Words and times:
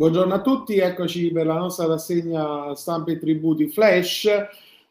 Buongiorno 0.00 0.32
a 0.32 0.40
tutti, 0.40 0.78
eccoci 0.78 1.30
per 1.30 1.44
la 1.44 1.58
nostra 1.58 1.84
rassegna 1.84 2.74
stampa 2.74 3.10
e 3.10 3.18
tributi 3.18 3.68
flash. 3.68 4.24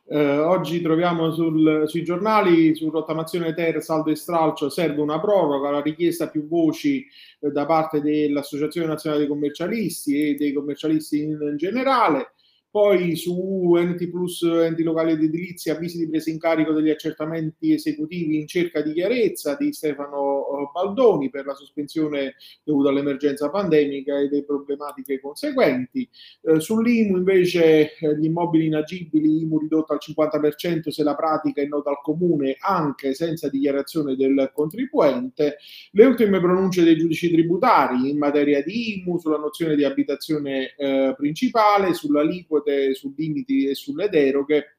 Eh, 0.05 0.37
oggi 0.37 0.81
troviamo 0.81 1.31
sul, 1.31 1.85
sui 1.87 2.03
giornali 2.03 2.75
su 2.75 2.91
rottamazione 2.91 3.55
ter, 3.55 3.81
saldo 3.81 4.11
e 4.11 4.15
stralcio 4.15 4.69
serve 4.69 5.01
una 5.01 5.19
proroga, 5.19 5.71
la 5.71 5.81
richiesta 5.81 6.29
più 6.29 6.47
voci 6.47 7.07
eh, 7.39 7.49
da 7.49 7.65
parte 7.65 8.01
dell'Associazione 8.01 8.85
Nazionale 8.85 9.23
dei 9.23 9.31
Commercialisti 9.31 10.29
e 10.29 10.35
dei 10.35 10.53
commercialisti 10.53 11.23
in, 11.23 11.39
in 11.41 11.57
generale. 11.57 12.33
Poi 12.69 13.15
su 13.15 13.73
enti 13.79 14.11
plus 14.11 14.43
enti 14.43 14.83
locali 14.83 15.13
ed 15.13 15.23
edilizia, 15.23 15.73
avvisi 15.73 15.97
di 15.97 16.07
presa 16.07 16.29
in 16.29 16.37
carico 16.37 16.71
degli 16.71 16.91
accertamenti 16.91 17.73
esecutivi 17.73 18.39
in 18.39 18.45
cerca 18.45 18.83
di 18.83 18.93
chiarezza 18.93 19.55
di 19.55 19.73
Stefano 19.73 20.38
Baldoni 20.71 21.29
per 21.29 21.45
la 21.45 21.53
sospensione 21.53 22.35
dovuta 22.63 22.89
all'emergenza 22.89 23.49
pandemica 23.49 24.17
e 24.19 24.29
le 24.29 24.43
problematiche 24.43 25.19
conseguenti. 25.19 26.07
Eh, 26.41 26.59
Sull'IMU 26.59 27.17
invece 27.17 27.95
eh, 27.95 28.17
gli 28.17 28.25
immobili 28.25 28.65
inagibili, 28.65 29.41
IMU 29.41 29.59
ridotto 29.59 29.93
al 29.93 29.99
50% 30.01 30.89
se 30.89 31.03
la 31.03 31.15
pratica 31.15 31.61
è 31.61 31.65
nota 31.65 31.91
al 31.91 32.01
comune 32.01 32.57
anche 32.59 33.13
senza 33.13 33.49
dichiarazione 33.49 34.15
del 34.15 34.51
contribuente. 34.53 35.57
Le 35.91 36.05
ultime 36.05 36.39
pronunce 36.39 36.83
dei 36.83 36.97
giudici 36.97 37.31
tributari 37.31 38.09
in 38.09 38.17
materia 38.17 38.61
di 38.63 39.03
IMU 39.03 39.17
sulla 39.17 39.37
nozione 39.37 39.75
di 39.75 39.83
abitazione 39.83 40.73
eh, 40.75 41.13
principale, 41.17 41.93
liquida 41.93 42.19
aliquote, 42.19 42.93
su 42.93 43.13
limiti 43.15 43.67
e 43.67 43.75
sulle 43.75 44.09
deroghe 44.09 44.78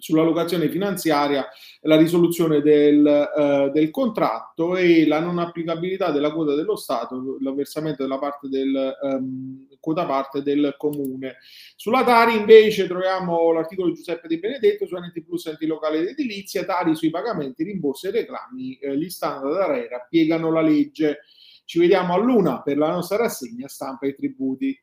sulla 0.00 0.22
locazione 0.22 0.68
finanziaria, 0.68 1.46
la 1.82 1.96
risoluzione 1.96 2.60
del, 2.60 3.06
eh, 3.06 3.70
del, 3.72 3.90
contratto 3.90 4.76
e 4.76 5.06
la 5.06 5.20
non 5.20 5.38
applicabilità 5.38 6.10
della 6.10 6.32
quota 6.32 6.54
dello 6.54 6.74
Stato, 6.74 7.36
l'avversamento 7.40 8.02
della 8.02 8.18
parte 8.18 8.48
del 8.48 8.96
um, 9.02 9.68
quota 9.78 10.06
parte 10.06 10.42
del 10.42 10.74
comune. 10.76 11.36
Sulla 11.76 12.02
Tari 12.04 12.36
invece 12.36 12.86
troviamo 12.86 13.52
l'articolo 13.52 13.88
di 13.88 13.94
Giuseppe 13.94 14.28
Di 14.28 14.38
Benedetto 14.38 14.86
su 14.86 14.96
enti 14.96 15.22
plus 15.22 15.46
enti 15.46 15.66
locali 15.66 15.98
ed 15.98 16.08
edilizia, 16.08 16.64
Tari 16.64 16.94
sui 16.94 17.10
pagamenti, 17.10 17.62
rimborsi 17.62 18.08
e 18.08 18.10
reclami, 18.10 18.78
eh, 18.78 18.96
gli 18.96 19.08
standard 19.08 19.54
ARERA 19.54 20.06
piegano 20.08 20.50
la 20.50 20.62
legge. 20.62 21.20
Ci 21.64 21.78
vediamo 21.78 22.14
a 22.14 22.18
luna 22.18 22.62
per 22.62 22.76
la 22.76 22.90
nostra 22.90 23.16
rassegna 23.16 23.68
stampa 23.68 24.06
e 24.06 24.14
tributi. 24.14 24.76